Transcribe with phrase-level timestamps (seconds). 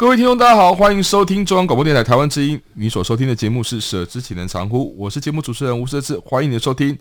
[0.00, 2.58] 各位听众，大家好，欢迎收听中央广播电台台湾之音。
[2.72, 6.98] 你所收听的节目是《舍之岂能藏乎》，我是节目主持人吴瑟智，欢迎你的收听。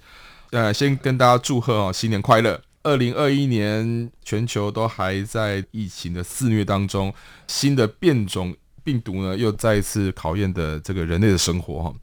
[0.51, 2.59] 呃，先跟大家祝贺哦，新年快乐！
[2.83, 7.13] 二零二一年全球都还在疫情的肆虐当中，
[7.47, 8.53] 新的变种
[8.89, 11.93] 病毒呢又再一次考验的这个人类的生活哈。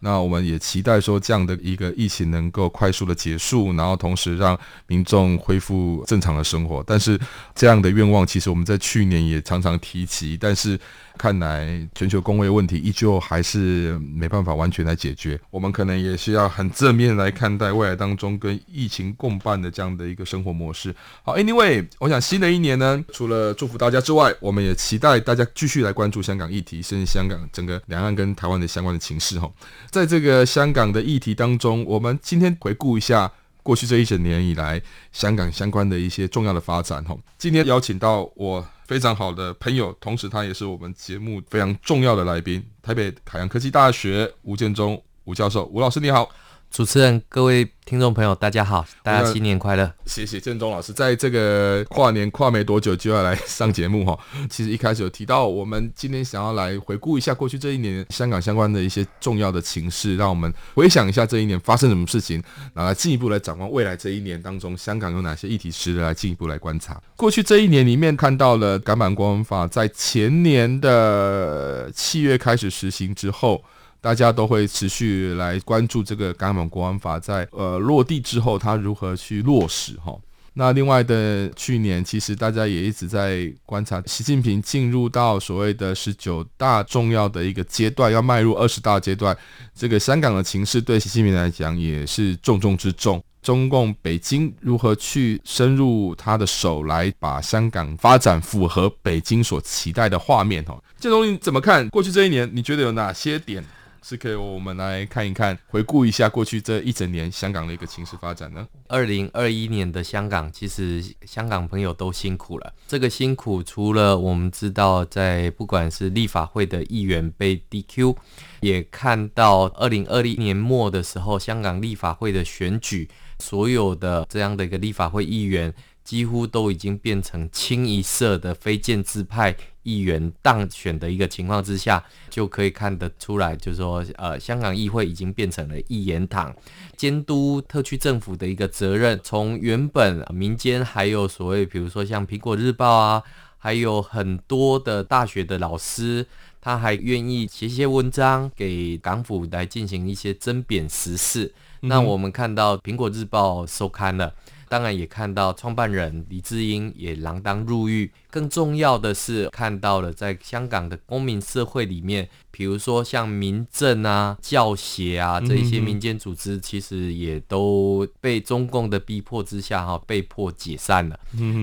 [0.00, 6.84] 那我们也期待说，这样的一个疫情能够快速的结束，然后同时让民众恢复正常的生活。
[6.86, 7.18] 但是
[7.54, 10.78] 这样的愿望，其实我们在去年也常常提及，但是。
[11.18, 20.94] 看来全球公卫问题依旧还是没办法完全来解决，我们可能也是要很正面来看待未来当中跟疫情共伴的这样的一个生活模式。
[21.22, 29.50] 好，Anyway，我想新的一年呢，除了祝福大家之外，我们也期待大家继续来关注香港议题，甚至香港整个两岸跟台湾的相关的情势哈。
[29.90, 33.32] 在这个香港的议题当中，我们今天回顾一下
[33.66, 37.16] 过去这一整年以来香港相关的一些重要的发展哈。
[37.36, 38.64] 今天邀请到我。
[38.86, 46.30] 非常好的朋友，同时他也是我们节目非常重要的来宾，台北海洋科技大学吴建中吴教授，吴老师你好。
[46.70, 49.90] 主持人，各位听众朋友，大家好，大家新年快乐！
[50.04, 54.18] 谢谢郑忠老师，在这个跨年跨没多久就要来上节目哈。
[54.50, 62.42] 其实一开始有提到，我们今天想要来回顾一下过去这一年香港相关的一些重要的情势，让我们回想一下这一年发生什么事情，
[62.74, 67.00] 然后来进一步来展望未来这一年当中香港有哪些议题值得来进一步来观察。
[67.16, 73.64] 过去这一年里面看到了港版国安法在前年的七月开始实行之后。
[74.06, 80.16] 大家都会持续来关注这个港版国安法在呃落地之后，它如何去落实哈。
[80.52, 89.36] 那另外的去年，其实大家也一直在观察习近平进入到所谓的十九大重要的一个阶段，要迈入二十大阶段。
[89.74, 93.20] 这个香港的情势对习近平来讲也是重中之重。
[93.42, 100.80] 中共北京如何去深入他的手来把香港发展符合北京所期待的画面哈？
[101.00, 101.88] 建东你怎么看？
[101.88, 103.64] 过去这一年，你觉得有哪些点？
[104.08, 108.64] 是可以，我们来看一看，回顾一下过去这一整年香港的一个情势发展呢。
[108.86, 112.72] 二零二一年的香港，其实香港朋友都辛苦了。
[112.86, 118.16] 这个辛苦，除了我们知道，在不管是立法会的议员被 DQ，
[118.60, 125.74] 也看到二零二一年末的时候，香港立法会的选举，所有的这样的一个立法会议员。
[126.04, 129.52] 几乎都已经变成清一色的非建制派
[129.86, 136.52] 议员当选的一个情况之下，就可以看得出来，就是说，呃，香港议会已经变成了一言堂，
[136.96, 143.22] 监督特区政府的一个责任，从原本民间还有所谓，比如说像苹果日报啊，
[143.58, 146.26] 还有很多的大学的老师，
[146.60, 151.54] 他还愿意写些文章给港府来进行一些针砭时事。
[151.82, 154.34] 那我们看到苹果日报收刊了。
[154.68, 171.18] 当然也看到创办人黎智英也锒铛入狱，更重要的是看到了在香港的公民社会里面，比如说像民政啊、教协啊这一些民间组织，其实也都被中共的逼迫之下哈，被迫解散了。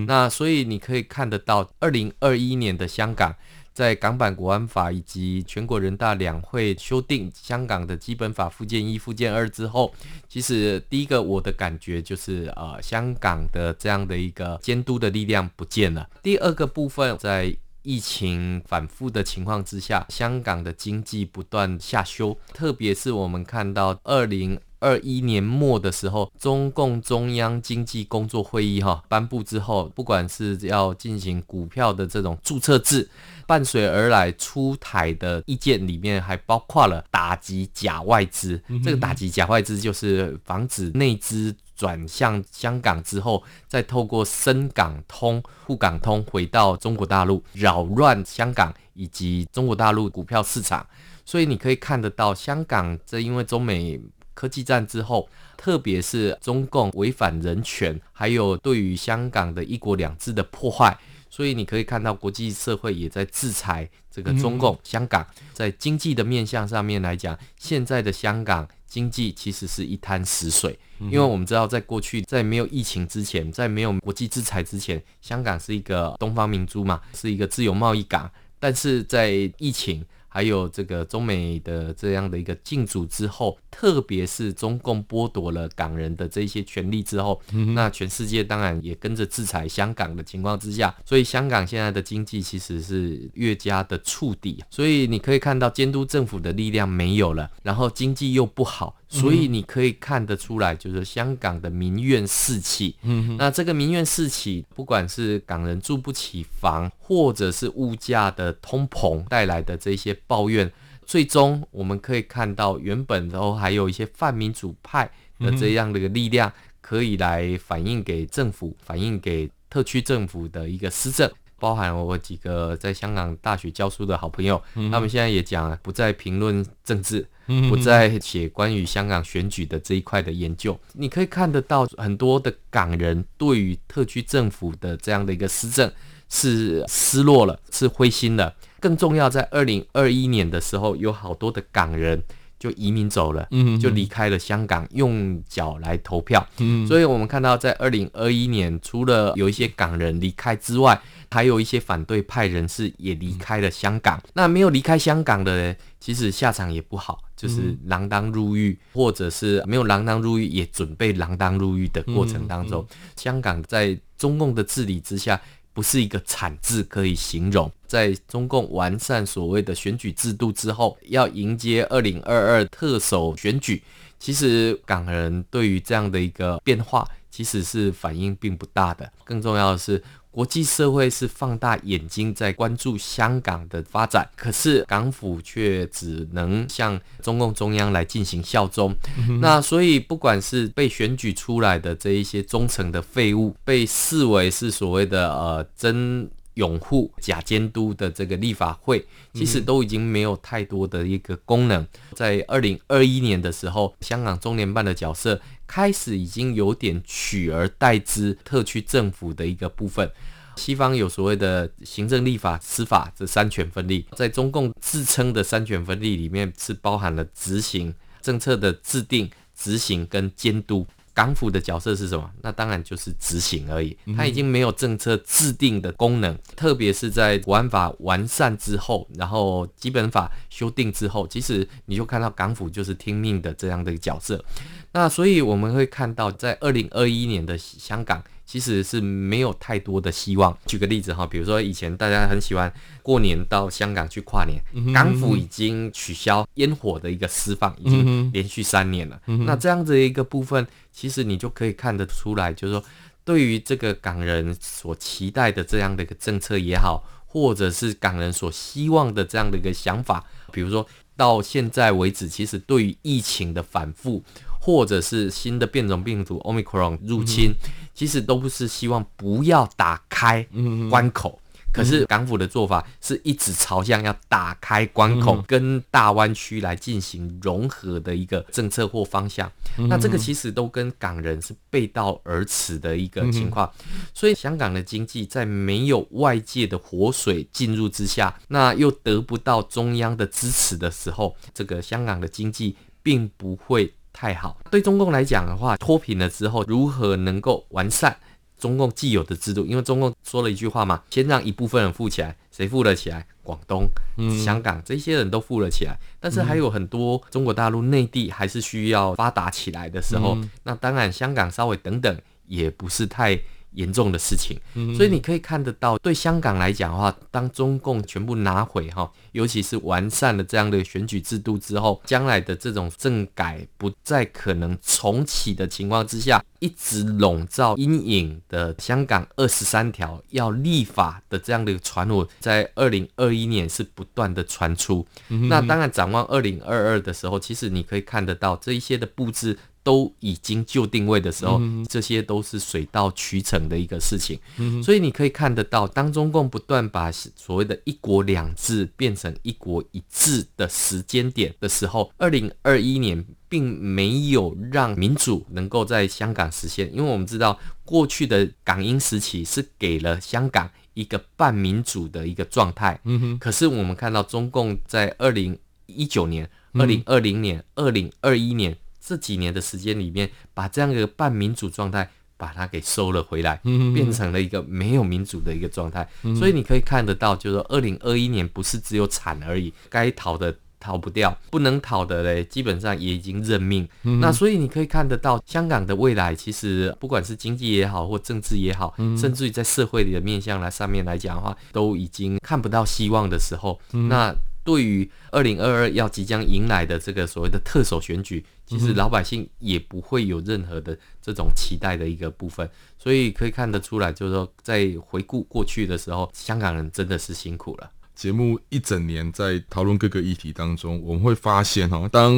[0.08, 3.36] 那所以你可以看得到，二零二一年的香港。
[3.74, 9.94] 在港版国安法以及全国人大两会修订香港的基本法附件一、附件二之后，
[10.30, 16.08] 其实第一个我的感觉就是，呃，香港的这样的一个监督的力量不见了。
[16.22, 33.10] 第二个部分，在疫情反复的情况之下，香港的经济不断下修，特别是我们看到二零二一年末的时候，中共中央经济工作会议哈颁布之后，不管是要进行股票的这种注册制，
[33.48, 38.62] 伴随而来出台的意见里面，还包括了打击假外资。
[38.84, 50.86] 这个打击假外资就是防止内资转向香港之后，再透过深港通、沪港通回到中国大陆，扰乱香港以及中国大陆股票市场。
[51.26, 53.98] 所以你可以看得到，香港这因为中美
[54.44, 60.98] 科技战之后，特别是中共违反人权，还有对于香港的一国两制的破坏，
[61.30, 64.78] 所以你可以看到国际社会也在制裁这个中共。
[64.84, 78.30] 香港在经济的面向上面来讲，现在的香港经济其实是一滩死水，因为我们知道，在过去在没有疫情之前，在没有国际制裁之前，香港是一个东方明珠嘛，是一个自由贸易港，
[78.60, 80.06] 但是在疫情。
[80.34, 94.64] 还有这个中美的这样的一个禁阻之后，特别是中共剥夺了港人的这些权利之后，嗯、那全世界当然也跟着制裁香港的情况之下，所以香港现在的经济其实是越加的触底。
[94.72, 98.96] 所以你可以看到监督政府的力量没有了，然后经济又不好。
[99.14, 102.96] 所以你可以看得出来，就是香港的民怨四起。
[103.04, 110.72] 嗯，那这个民怨四起，不管是港人住不起房，或者是物价的通膨带来的这些抱怨，
[111.06, 116.52] 最终我们可以看到，原本都还有一些泛民主派的这样的一个力量，
[116.82, 121.32] 可以来反映给政府，反映给特区政府的一个施政。
[121.64, 130.78] 包含我几个在香港大学教书的好朋友，嗯、他们现在也讲不再评论政治，嗯、不再写关于香港选举的这一块的研究。
[130.92, 135.90] 你可以看得到很多的港人对于特区政府的这样的一个施政
[136.28, 138.54] 是失落了，是灰心了。
[138.82, 142.22] 更重要，在二零二一年的时候，有好多的港人。
[142.64, 150.98] 就移民走了，嗯，就离开了香港，用脚来投票，嗯，所以我们看到，在二零二一年，除了有一些港人离开之外，
[151.30, 154.18] 还有一些反对派人士也离开了香港。
[154.34, 162.88] 那没有离开香港的人，其实下场也不好，就是锒铛入狱，或者是没有锒铛入狱，也准备锒铛入狱的过程当中，
[163.18, 165.38] 香港在中共的治理之下。
[165.76, 167.66] 不是一个惨字可以形容。
[167.94, 173.84] 在中共完善所谓的选举制度之后，要迎接二零二二特首选举，
[174.18, 179.08] 其实港人对于这样的一个变化，其实是反应并不大的。
[179.24, 188.92] 更重要的是，国际社会是放大眼睛在关注香港的发展，可是港府却只能向中共中央来进行效忠。
[189.30, 201.86] 嗯、那所以，不管是被选举出来的这一些忠诚的废物，被视为是所谓的呃真拥护假监督的这个立法会，其实都已经没有太多的一个功能。
[202.14, 205.42] 在二零二一年的时候，香港中联办的角色。
[205.66, 210.08] 开始已经有点取而代之特区政府的一个部分。
[210.56, 220.86] 西方有所谓的行政、立法、司法这三权分立，在中共自称的三权分立里面，是包含了执行政策的制定、执行跟监督。
[221.14, 222.30] 港府的角色是什么？
[222.42, 223.96] 那当然就是执行而已。
[224.18, 234.44] 它已经没有政策制定的功能，特别是在国安法完善之后，然后基本法修订之后，其实你就看到港府就是听命的这样的一个角色。
[234.92, 240.56] 那所以我们会看到，在二零二一年的香港，其实是没有太多的希望。
[240.66, 244.62] 举个例子哈，比如说以前大家很喜欢过年到香港去跨年，
[244.94, 249.20] 港府已经取消烟火的一个释放，已经连续三年了。
[249.26, 252.84] 那这样子的一个部分，其实你就可以看得出来，就是说
[253.24, 264.24] 对于这个港人所期待的这样的一个政策也好，或者是港人所希望的这样的一个想法，比如说到现在为止，其实对于疫情的反复。
[264.66, 270.48] 或者是新的变种病毒 Omicron 入侵，嗯、其实都不是希望不要打开
[270.90, 271.38] 关口。
[271.44, 279.52] 嗯、可是港府的做法是一直朝向要打开关口，嗯、跟大湾区来进行融合的一个政策或方向。
[279.78, 283.70] 嗯、那这个其实都跟港人是背道而驰的一个情况。
[283.92, 293.94] 嗯、所以香港的经济在没有外界的活水进入之下，那又得不到中央的支持的时候，这个香港的经济并不会。
[294.14, 298.16] 太好，对中共来讲的话，脱贫了之后，如何能够完善
[298.58, 299.66] 中共既有的制度？
[299.66, 303.26] 因为中共说了一句话嘛，先让一部分人富起来，谁富了起来？
[303.44, 303.86] 广东、
[304.18, 312.18] 嗯、香港这些人都富了起来，但是还有很多中国大陆内地还是需要发达起来的时候，嗯、那当然香港稍微等等，
[312.48, 313.38] 也不是太。
[313.74, 314.60] 严重的事情，
[314.96, 335.06] 所以你可以看得到，对香港来讲的话，当中共全部拿回哈，尤其是完善了这样的选举制度之后，将来的这种政改不再可能重启的情况之下，一直笼罩阴影的香港二十三条要立法的这样的传闻，在二零二一年是不断的传出。
[335.28, 339.58] 那当然，展望二零二二的时候，其实你可以看得到这一些的布置。
[339.84, 344.40] 都已经就定位的时候，嗯、这些都是水到渠成的一个事情。
[344.58, 362.98] 嗯、所以你可以看得到，当中共不断把所谓的一国两制变成一国一制的时间点的时候，二零二一年并没有让民主能够在香港实现，因为我们知道过去的港英时期是给了香港一个半民主的一个状态。
[363.04, 363.38] 嗯哼。
[363.38, 368.78] 可是我们看到中共在二零一九年、二零二零年、二零二一年。
[369.06, 373.60] 这几年的时间里面，把这样一个半民主状态把它给收了回来，
[373.94, 376.08] 变成了一个没有民主的一个状态。
[376.38, 383.88] 所以你可以看得到，就是说，二零二一年不是只有惨而已，该逃的逃不掉，不能逃的嘞，基本上也已经认命。
[384.22, 394.34] 那所以你可以看得到，香港的未来其实不管是经济也好，或政治也好，甚至于在社会里的面向来上面来讲的话，都已经看不到希望的时候，那。
[394.64, 407.92] 对于二零二二要即将迎来的这个所谓的特首选举，其实老百姓也不会有任何的这种期待的一个部分，所以可以看得出来，就是说在回顾过去的时候，香港人真的是辛苦了。
[408.16, 412.34] 节目一整年在讨论各个议题当中，我们会发现哈，当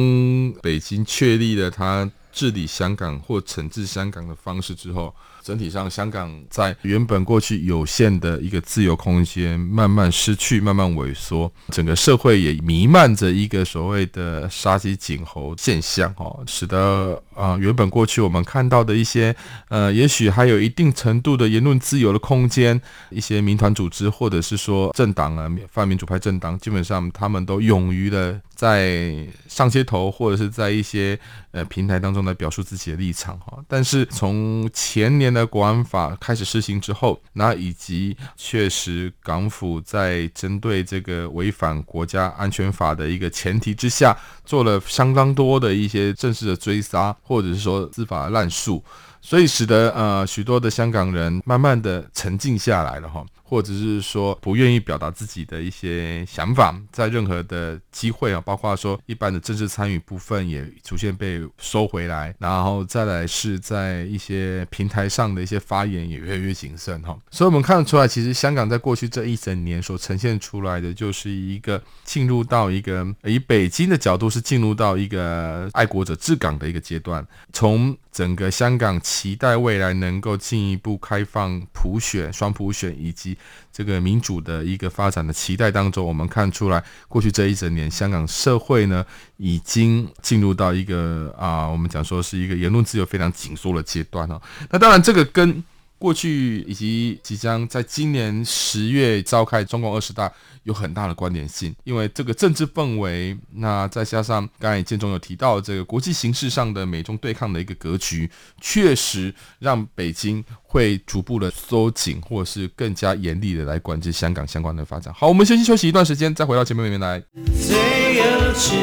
[0.62, 5.14] 北京确立了他治理香港或惩治香港的方式之后。
[5.46, 19.32] 整体上，香港在原本过去有限的一个自由空间慢慢失去、慢慢萎缩，整个社会也弥漫着一个所谓的杀鸡儆猴现象，哦，使得啊原本过去我们看到的一些
[19.68, 31.16] 呃，也许还有一定程度的言论自由的空间，一些民团组织或者是说政党啊，泛民主派政党，基本上他们都勇于的在上街头或者是在一些
[31.52, 33.62] 呃平台当中来表述自己的立场，哈。
[33.68, 35.36] 但是从前年。
[35.36, 48.82] 的国安法开始施行之后，那以及确实港府在针对这个违反国家安全法的一个前提之下，做了相当多的一些正式的追杀，或者是说司法滥诉，
[49.20, 53.22] 所以使得呃许多的香港人慢慢的沉静下来了哈。
[53.48, 67.16] 或者是说不愿意表达自己的一些想法，在任何的机会啊，包括说一般的政治参与部分也逐渐被收回来，然后再来是在一些平台上的一些发言也越来越谨慎哈。
[67.30, 83.35] 所以我们看得出来，其实香港在过去这一整年所呈现出来的，就是一个进入到一个以北京的角度是进入到一个爱国者治港的一个阶段，从整个香港期待未来能够进一步开放普选、双普选以及
[83.72, 89.04] 这个民主的一个发展的期待当中，我们看出来，过去这一整年，香港社会呢，
[89.36, 94.40] 已经进入到一个啊，我们讲说是一个言论自由非常紧缩的阶段哦。
[94.70, 95.62] 那当然，这个跟
[95.98, 100.30] 过去以及即将在今年十月召开中共二十大
[100.64, 115.14] 有很大的关联性，因为这个政治氛围，那再加上刚才建中有提到这个国际形势上的美中对抗的一个格局，确实让北京会逐步的收紧，或者是更加严厉的来管制香港相关的发展。
[115.14, 117.22] 好，我们先休息一段时间，再回到节目里面来。
[117.66, 118.76] 最有趣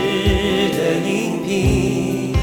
[0.74, 2.34] 的音频，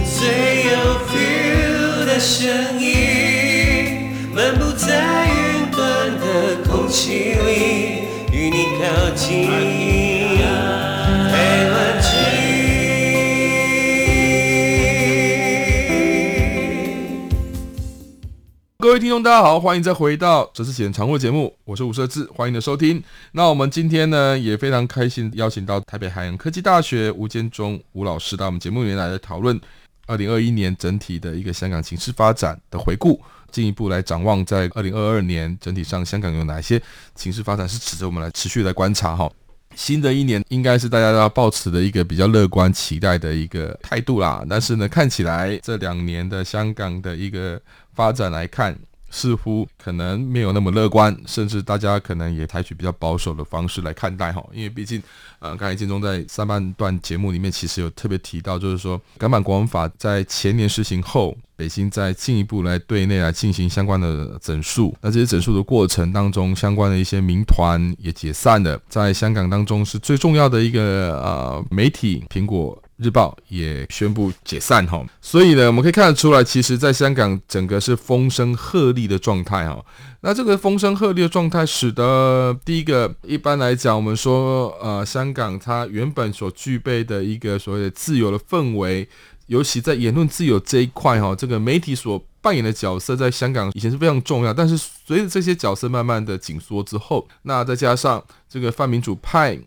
[19.11, 23.03] 听众，大家好，欢迎再回到这次简常会节目，我是吴设志，欢迎的收听。
[23.33, 29.61] 那我们今天呢，也非常开心邀请到台北海洋科技大学吴建中吴老师到我们节目里面来讨论
[30.07, 33.21] 二零二一年整体的一个香港情势发展的回顾。
[33.51, 36.81] 进一步来展望，在二零二二年整体上，香港有哪些
[37.17, 39.29] 情势发展是值得我们来持续来观察哈？
[39.75, 44.45] 新的一年应该是大家要抱持的一个比较乐观期待的一个态度啦。
[44.49, 47.61] 但是呢，看起来这两年的香港的一个
[47.93, 48.79] 发展来看。
[49.11, 55.03] 似乎可能没有那么乐观，甚至大家可能也采取比较保守的方式来看待哈，因为毕竟，
[55.41, 72.81] 呃，刚才建中在上半段节目里面其实有特别提到，就是说港版国安法在前年实行后，北京在进一步来对内来进行相关的整肃，那这些整肃的过程当中，相关的一些民团也解散了，在香港当中是最重要的一个呃媒体苹果。
[73.01, 79.83] 日报也宣布解散哈，所以呢，我们可以看得出来，其实在香港整个是风声鹤唳的状态哈。
[80.21, 89.09] 那这个风声鹤唳的状态，使得第一个，一般来讲，我们说呃，香港它原本所具备的一个所谓的自由的氛围，
[89.47, 99.59] 尤其在言论自由这一块哈，这个媒体所扮演的角色，在香港以前是非常重要，但是随着这些角色慢慢的紧缩之后，那再加上这个泛民主派。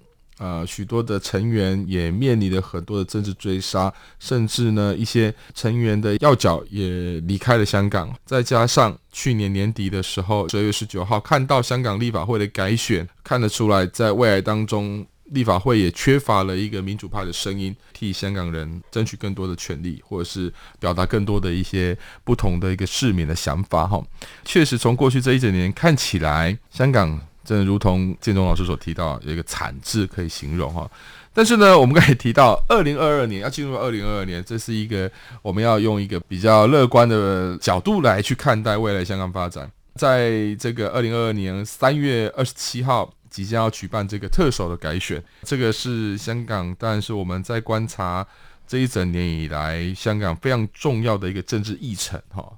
[0.44, 8.14] 呃，许多的成员也面临了很多的政治追杀，甚至呢，一些成员的要角也离开了香港。
[8.26, 23.88] 再加上去年年底的时候，十二月十九号看到香港立法会的改选，看得出来，在未来当中，立法会也缺乏了一个民主派的声音，替香港人争取更多的权利，或者是表达更多的一些不同的一个市民的想法。
[23.88, 24.04] 哈，
[24.44, 27.22] 确实从过去这一整年看起来，香港。
[27.44, 30.90] 真的如同建中老师所提到，有一个惨字可以形容哈。
[31.34, 39.70] 但是呢，我们刚才提到，二零二二年要进入二零二二年，这是一个我们要用一个比较乐观的角度来去看待未来香港发展。
[39.96, 48.26] 在这个二零二二年三月二十七号，即将要举办这个特首的改选，这个是香港，当然是我们在观察
[48.68, 52.52] 这一整年以来香港非常重要的一个政治议程哈。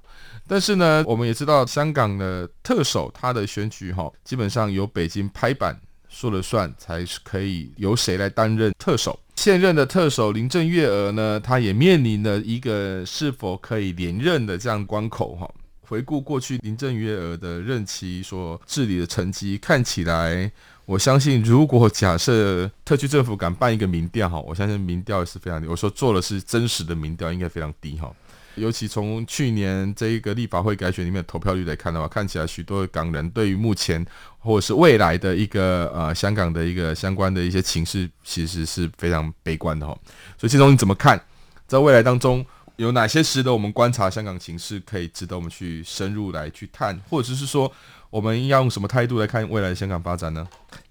[0.48, 9.18] 但是呢，我们也知道香港的特首他的选举哈，基本上由北京拍板说了算，才是可以由谁来担任特首。
[9.34, 15.50] 现任的特首林郑月娥呢，他也面临了一个是否可以连任的这样关口哈。
[15.82, 20.50] 回顾过去林郑月娥的任期所治理的成绩，看起来，
[20.84, 25.68] 我相信如果假设特区政府敢办一个民调哈，我相信民调也是非常低。
[25.68, 28.12] 我说做的是真实的民调，应该非常低哈。
[28.56, 34.04] 尤其从去年这一个立法会改选里面的投票率来看的话，看起来许多港人对于目前
[34.38, 39.96] 或者是未来的一个呃香港的一个相关的一些情势，其实是非常悲观的哈。
[40.38, 41.20] 所以建中你怎么看？
[41.66, 42.44] 在未来当中
[42.76, 47.70] 有哪些值得我们观察香港情势，可以值得我们去深入来去探，或者是说
[48.08, 50.46] 我们要用什么态度来看未来香港发展呢？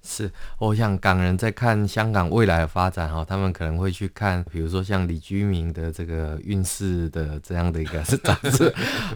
[0.06, 8.72] 是，我想港人在看香港未来的发展哈，他们可能会去看，比如说像李居明的这个运势的这样的一个 杂志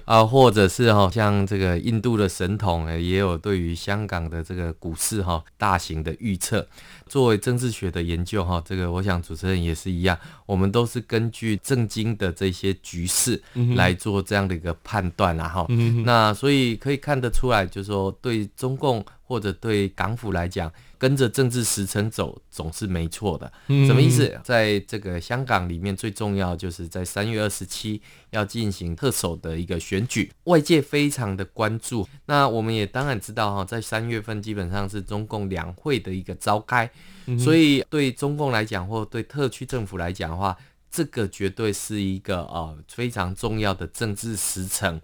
[0.05, 6.67] 啊，或者是哈像这个印度的神童也有对于香港的这个股市哈大型的预测。
[7.07, 13.41] 作为政治学的研究哈，这个我想主持人也是一样，我们都是根据政经的这些局势
[13.75, 15.67] 来做这样的一个判断然后，
[16.03, 19.05] 那所以可以看得出来，就是说对中共。
[19.29, 23.53] 或者对港府来讲，跟着政治时程走总是没错的。
[23.67, 24.41] 什么意思？
[24.43, 28.01] 在这个香港里面，最重要就是在三月二十七
[28.31, 32.09] 要进行特首的一个选举，外界非常的关注。
[32.25, 36.89] 那我们也当然知道哈，在三月份基本上是中共两会的一个召开，
[37.37, 40.57] 所以对中共来讲，或对特区政府来讲的话，
[40.89, 44.99] 这个绝对是一个呃非常重要的政治时程。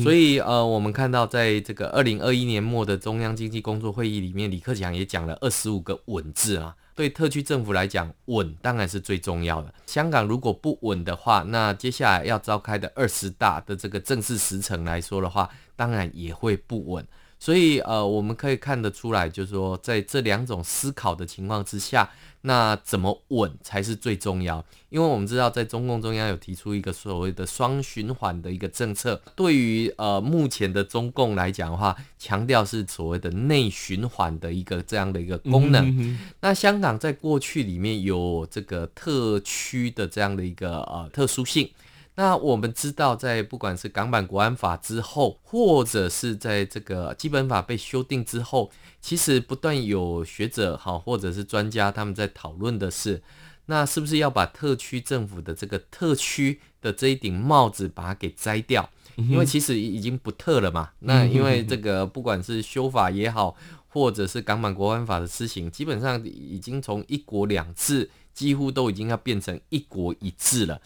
[0.00, 6.76] 所以，呃，我们看到，在这个二零二一年末的中央经济工作会议里面，李克强也讲了二十五个稳字啊。
[6.94, 9.74] 对特区政府来讲，稳当然是最重要的。
[9.86, 17.06] 香港如果不稳的话，那接下来要召开的二十大的这个正式时程来说的话，当然也会不稳。
[17.42, 22.08] 所以，呃，我们可以看得出来，就是说，在这两种思考的情况之下，
[22.42, 24.64] 那怎么稳才是最重要？
[24.90, 35.84] 因为我们知道，在中共中央有提出一个所谓的双循环的一个政策，对于呃目前的中共来讲的话，强调是所谓的内循环的一个这样的一个功能。
[35.84, 41.68] 嗯、哼哼，那香港在过去里面有这个特区的这样的一个呃特殊性。
[42.14, 48.70] 那我们知道，在不管是港版国安法之后，或者是在这个基本法被修订之后，
[49.00, 53.22] 其实不断有学者哈，或者是专家他们在讨论的是，
[53.66, 58.90] 那是不是要把特区政府的这个特区的这一顶帽子把它给摘掉？
[59.16, 60.90] 因为其实已经不特了嘛。
[61.00, 63.56] 那因为这个不管是修法也好，
[63.88, 70.80] 或者是港版国安法的施行，基本上已经从一国两制几乎都已经要变成一国一制了。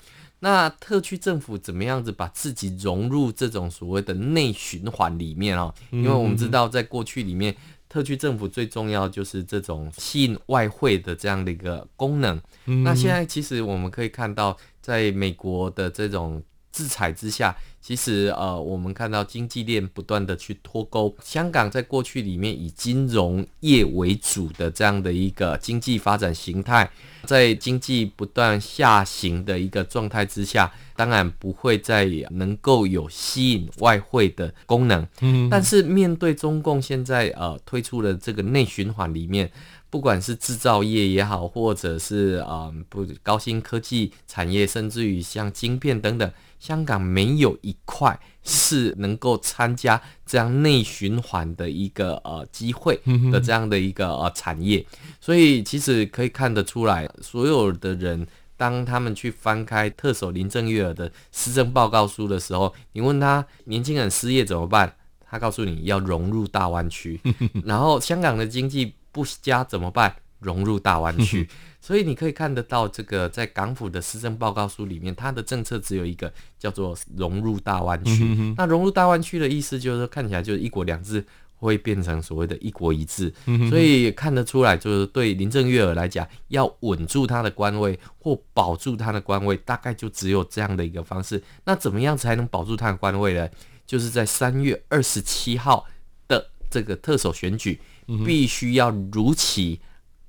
[0.46, 5.74] 那特区政府怎么样子把自己融入这种所谓的内循环里面哦？
[5.90, 7.52] 因为我们知道，在过去里面，
[7.88, 12.40] 特区政府最重要就是这种吸引外汇的这样的一个功能。
[12.84, 17.52] 那现在其实我们可以看到，在美国的这种制裁之下，
[17.86, 21.14] 其实呃，我们看到经济链不断的去脱钩。
[21.22, 26.90] 香港在过去里面以金融业为主的这样的一个经济发展形态，
[27.22, 35.06] 在经济不断下行的一个状态之下，当然不会再能够有吸引外汇的功能。
[35.20, 39.48] 嗯，但是面对中共现在呃推出的这个内循环里面。
[39.88, 53.00] 不管是制造业也好，或者是啊不高新科技产业，甚至于像晶片等等，香港没有一块是能够参加这样内循环的一个呃机会
[53.32, 54.84] 的这样的一个呃产业。
[55.20, 64.94] 所以其实可以看得出来，所有的人当他们去翻开特首林郑月娥的施政报告书的时候，你问他年轻人失业怎么办？
[65.28, 67.20] 他告诉你要融入大湾区，
[67.64, 68.92] 然后香港的经济。
[69.16, 70.14] 不佳怎么办？
[70.40, 71.48] 融入大湾区。
[71.80, 78.54] 所以你可以看得到，这个在港府的施政报告书里面，它的政策只有一个叫做融入大湾区。
[78.56, 81.24] 那融入大湾区的意思就是说，看起来就是一国两制。
[81.58, 83.32] 会变成所谓的一国一制，
[83.70, 91.42] 所以看得出来，就是对林郑月娥来讲，要稳住她的官位或保住她的官位，大概就只有这样的一个方式。
[91.64, 93.48] 那怎么样才能保住她的官位呢？
[93.86, 95.86] 就是在三月二十七号
[96.28, 97.80] 的这个特首选举，
[98.24, 99.80] 必须要如期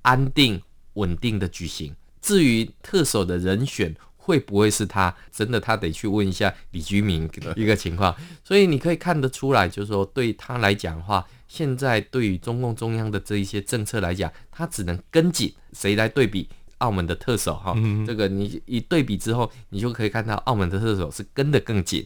[0.01, 0.61] 安定
[0.93, 1.95] 稳定的举行。
[2.21, 5.15] 至于特首的人选，会不会是他？
[5.31, 8.13] 真的，他得去问一下李居明的一个情况。
[8.43, 16.49] 所以你可以看得出来，就是说对他来讲的话，现在对于中共中央的这一些政策来讲，他只能跟紧谁来对比。
[16.79, 22.05] 澳门的特首哈，这个你一对比之后，你就可以看到澳门的特首是跟得更紧。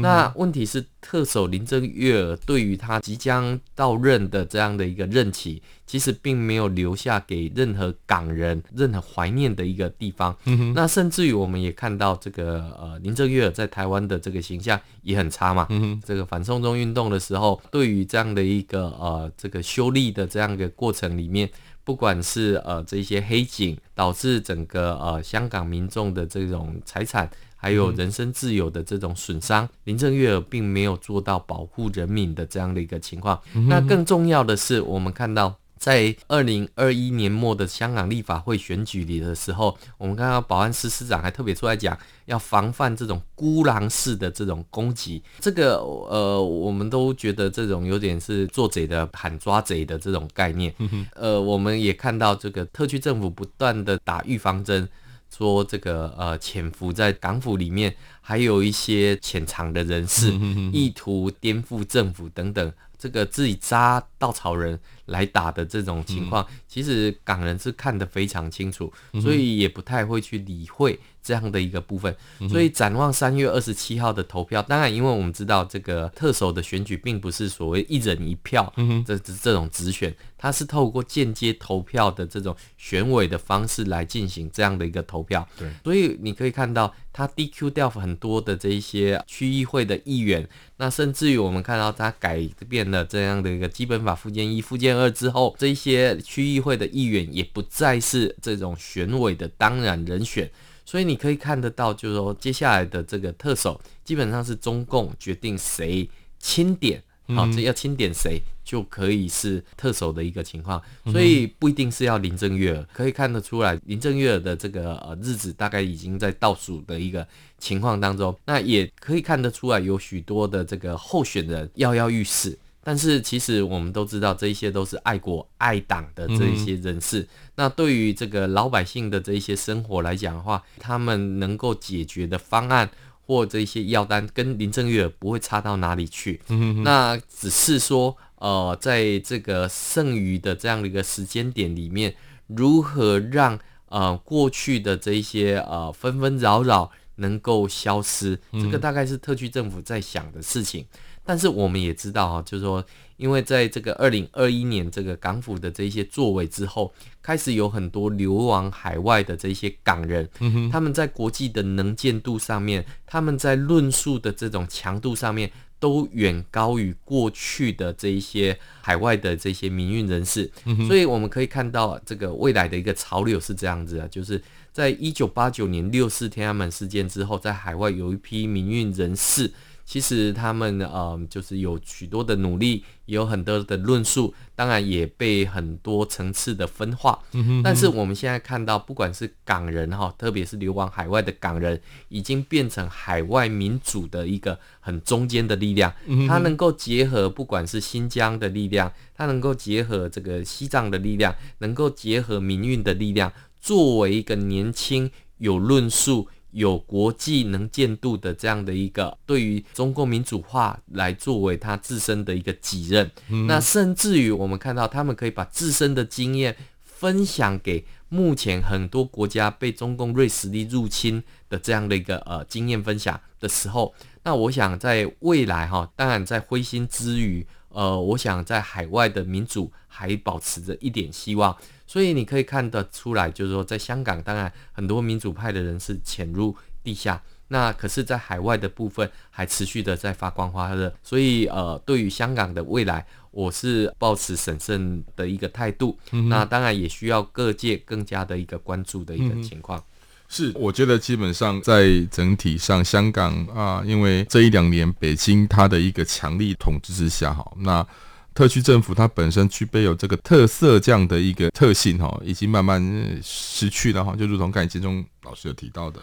[0.00, 10.36] 那问题是，特首林郑月娥对于他即将到任的这样的一个任期，其实并没有留下给任何港人任何怀念的一个地方。
[10.74, 15.66] 那甚至于我们也看到这个呃林郑月娥在台湾的这个形象也很差嘛。
[16.04, 21.50] 这个反送中运动的时候，对于这样的一个呃这个修例的这样一个过程里面。
[21.84, 33.40] 不管是呃这些黑警导致整个呃香港民众的这种财产还有人身自由的这种损伤，林郑月娥并没有做到保护人民的这样的一个情况。
[33.68, 35.56] 那更重要的是，我们看到。
[35.82, 45.20] 在二零二一年末的香港立法会选举里的时候，我们看到保安司司长还特别出来讲，要防范这种孤狼式的这种攻击。
[45.40, 50.72] 这个呃，我们都觉得这种有点是做贼的喊抓贼的这种概念。
[51.16, 54.88] 呃，我们也看到这个特区政府不断的打预防针，
[55.34, 60.30] 说这个呃潜伏在港府里面还有一些潜藏的人士，
[60.72, 62.72] 意图颠覆政府等等。
[62.98, 72.14] 这个自己扎稻草人来打的这种情况，其实港人是看得非常清楚，所以也不太会去理会这样的一个部分。
[72.50, 78.72] 所以展望三月二十七号的投票，当然，因为我们知道这个特首的选举并不是所谓一人一票
[79.06, 85.46] 这这种直选，它是透过间接投票的这种选委的方式来进行这样的一个投票。
[85.58, 90.48] 对，所以你可以看到，他 DQ 掉很多的这一些区议会的议员。
[90.78, 100.50] 那甚至于我们看到他改变了这样的一个基本法附件一、附件二之后，这些区议会的议员也不再是这种选委的当然人选，
[100.92, 106.06] 所以你可以看得到，就是说接下来的这个特首基本上是中共决定谁
[106.38, 107.02] 钦点。
[107.28, 117.26] 好，这要钦点谁就可以是特首的一个情况，所以不一定是要林郑月娥，可以看得出来，林郑月娥的这个呃日子大概已经在倒数的一个
[117.56, 118.36] 情况当中。
[118.44, 127.28] 那也可以看得出来，有许多的这个候选人跃跃欲试，但是其实我们都知道，这一些都是爱国爱党的这一些人士。
[127.54, 132.90] 那对于这个老百姓的这一些生活来讲的话，他们能够解决的方案。
[133.24, 136.40] 或这些药单跟林郑月娥不会差到哪里去，
[136.82, 142.16] 那只是说，呃，在这个剩余的这样的一个时间点里面，
[142.48, 150.84] 如何让呃过去的这一些呃纷纷扰扰能够消失，这个大概是特区政府在想的事情。
[151.24, 152.84] 但是我们也知道啊，就是说，
[153.16, 160.28] 因为在这个二零二一年这个港府的这些作为之后，开始有很多流亡海外的这些港人，
[160.70, 170.50] 他们在国际的能见度上面，他们在论述的这种强度上面，都远高于过去的这一些海外的这些民运人士。
[170.88, 179.52] 所以我们可以看到，这个未来的一个潮流是这样子的，就是在一九八九年六四天安门事件之后，在海外有一批民运人士。
[179.92, 187.18] 其实他们呃，就是有许多的努力，也有很多的论述，当然也被很多层次的分化。
[187.62, 191.78] 但是我们现在看到，不管是港人哈，特别是流亡海外的港人，
[192.08, 195.92] 已经变成海外民主的一个很中间的力量。
[196.26, 206.28] 它能够结合不管是新疆的力量，它能够结合这个西藏的力量，能够结合民运的力量，作为一个年轻有论述。
[206.52, 231.56] 有国际能见度的这样的一个，对于中共民主化来作为他自身的一个己任，嗯、那甚至于我们看到他们可以把自身的经验分享给目前很多国家被中共锐实力入侵的这样的一个呃经验分享的时候，那我想在未来哈，当然在灰心之余，呃，我想在海外的民主还保持着一点希望。
[231.92, 240.90] 所以你可以看得出来，就是说，在香港，当然很多民主派的人是潜入地下，那可是，在海外的部分还持续的在发光发热。
[241.02, 245.98] 所以，呃，对于香港的未来，我是抱持审慎的一个态度。
[246.12, 249.78] 嗯、那当然也需要各界更加的一个关注的一个情况。
[249.78, 249.84] 嗯、
[250.30, 257.86] 是，我觉得基本上在整体上，香港啊，因为这一两年北京它的一个强力统治之下，哈，那。
[258.34, 262.82] 特区政府它本身具备有这个特色这样的一个特性哈，已经慢慢
[263.22, 266.00] 失去了哈，就如同刚才建中老师有提到的，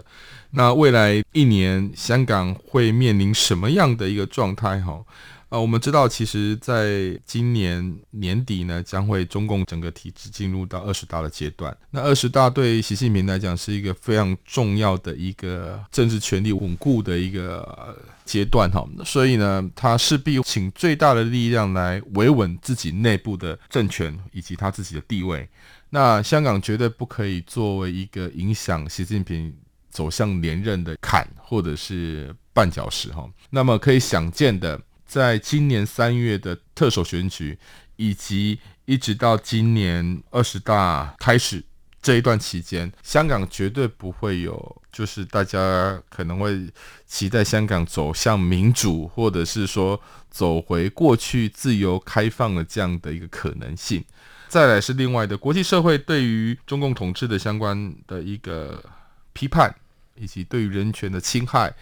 [0.51, 4.99] 那未来一年香港会面临什么样的一个状态哈？
[5.49, 11.75] 啊，我们知道，其实在今年年底呢，将会中共整个体制进入到二十大的阶段。
[11.89, 18.87] 那二十大对习近平来讲是一个非常重要的一个政治权力稳固的一个阶段哈。
[19.03, 25.49] 所以呢，他势必请最大的力量来维稳自己内部的政权以及他自己的地位。
[25.89, 29.51] 那香港绝对不可以作为一个影响习近平
[29.89, 33.27] 走向连任的坎或者是绊脚石哈。
[33.49, 34.79] 那么可以想见的。
[35.09, 37.57] 在今年三月的特首选举，
[37.95, 41.63] 以及一直到今年二十大开始
[41.99, 46.69] 这一段期间，香港绝对不会有，就是大家可能会
[47.07, 54.05] 期待香港走向民主，或者是说走回过去自由开放的这样的一个可能性。
[54.47, 58.83] 再来是另外的国际社会对于中共统治的相关的一个
[59.33, 59.73] 批判，
[60.13, 61.73] 以及对于人权的侵害。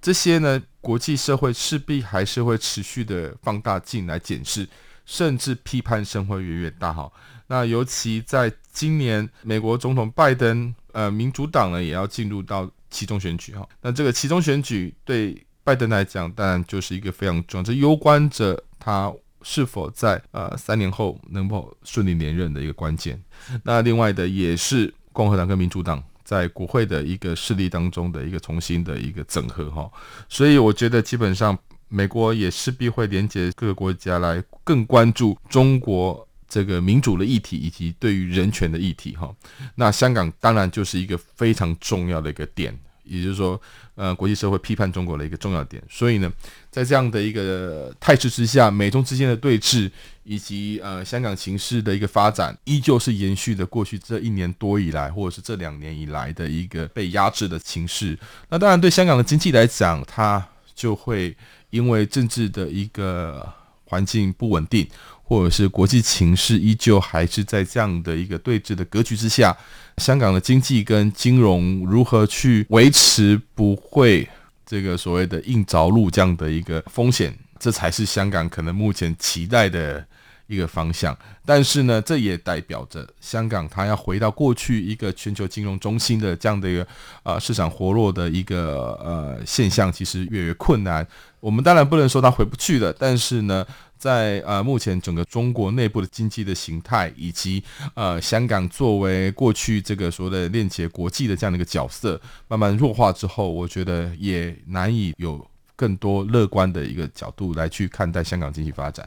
[0.00, 4.68] 这些呢，国际社会势必还是会持续的放大镜来检视，
[5.04, 7.10] 甚至批判声会越来越大哈。
[7.48, 13.68] 那尤其在今年，美国总统拜登，呃，民主党呢也要进入到其中选举哈。
[13.82, 23.20] 那这个其中选举对拜登来讲，当然就是一个非常重要，这攸关着他是否在呃三年后能否顺利连任的一个关键。
[23.64, 26.00] 那另外的也是共和党跟民主党。
[26.26, 29.88] 在国会的一个势力当中的一个重新的一个整合哈，
[30.28, 39.32] 所以我觉得基本上美国也势必会连接各个国家来更关注中国这个民主的议题以及对于人权的议题哈。
[39.76, 42.76] 那香港当然就是一个非常重要的一个点。
[43.06, 43.60] 也就是说，
[43.94, 45.82] 呃，国际社会批判中国的一个重要点。
[45.88, 46.30] 所以呢，
[46.70, 49.90] 在这样的一个态势之下，美中之间的对峙，
[50.24, 58.18] 以及呃香港情势的一个发展，依旧是延续的过去这一年多以来，或者是这两年以来的一个被压制的情势。
[58.48, 61.36] 那当然，对香港的经济来讲，它就会
[61.70, 63.50] 因为政治的一个
[63.84, 64.86] 环境不稳定，
[65.28, 69.56] 或者是国际情势依旧还是在这样的一个对峙的格局之下。
[69.98, 74.28] 香港的经济跟金融如何去维持不会
[74.64, 80.06] 这个所谓的硬着陆这样的一个风险，这才是香港可能目前期待的
[80.46, 81.16] 一个方向。
[81.46, 86.86] 但是呢，这也代表着香港它要回到过去一个全球金融中心的这样的一个
[87.22, 91.06] 呃市场活络的一个呃现象，其实越来越困难。
[91.40, 93.66] 我们当然不能说它回不去了，但是呢。
[93.98, 97.62] 在呃，目前整个中国内部的经济的形态，以及
[97.94, 109.06] 呃，香港作为过去这个所谓的链接国际的这样的一个角色，慢慢弱化之后，我觉得也难以有更多乐观的一个角度来去看待香港经济发展。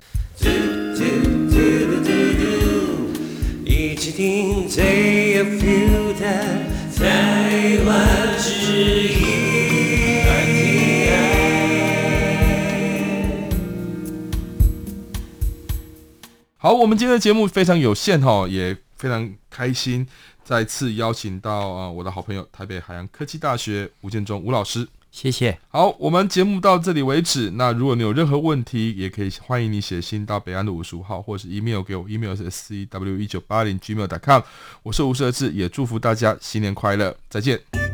[3.66, 4.68] 一起听
[16.62, 20.06] 好，我们今天的节目非常有限哈，也非常开心，
[20.44, 25.58] 再次邀请到啊我的好朋友台北海洋科技大学吴建中吴老师，谢谢。
[25.70, 27.52] 好，我们节目到这里为止。
[27.52, 34.42] 那如果你有任何问题，也可以欢迎你写信到北安的五十五号，或者是 email 给我，email 是 cw 一九八零 gmail.com。
[34.84, 37.89] 我是吴社志，也祝福大家新年快乐，再见。